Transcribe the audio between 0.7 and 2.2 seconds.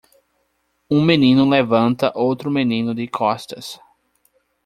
Um menino levanta